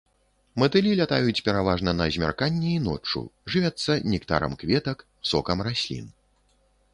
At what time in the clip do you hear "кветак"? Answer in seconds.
4.63-5.05